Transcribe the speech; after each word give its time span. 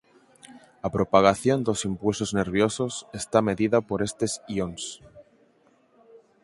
A 0.87 0.89
propagación 0.97 1.59
dos 1.67 1.79
impulsos 1.91 2.33
nerviosos 2.39 2.93
está 3.21 3.37
mediada 3.49 3.79
por 3.89 3.99
estes 4.09 4.31
ións. 4.57 4.83